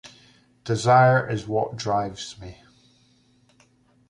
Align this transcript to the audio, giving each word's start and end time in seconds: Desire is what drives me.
Desire 0.63 1.29
is 1.29 1.47
what 1.47 1.75
drives 1.75 2.35
me. 2.41 2.63